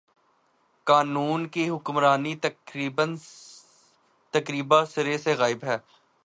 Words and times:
قانون 0.87 1.47
کی 1.47 1.69
حکمرانی 1.69 2.33
تقریبا 4.33 4.85
سر 4.85 5.05
ے 5.05 5.17
سے 5.17 5.33
غائب 5.33 5.63
ہے۔ 5.63 5.77